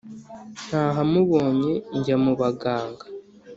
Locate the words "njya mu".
1.97-2.33